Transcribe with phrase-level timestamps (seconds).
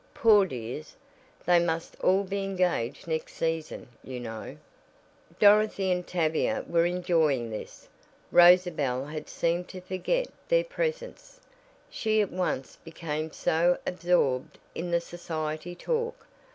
[0.15, 0.95] Poor dears,
[1.45, 4.57] they must all be engaged next season, you know."
[5.37, 7.87] Dorothy and Tavia were enjoying this,
[8.31, 11.39] Rosabel had seemed to forget their presence,
[11.87, 16.25] she at once became so absorbed in the society talk.